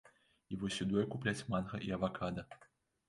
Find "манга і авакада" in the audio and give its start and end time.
1.55-2.49